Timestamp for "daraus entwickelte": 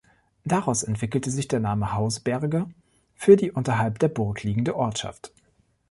0.45-1.29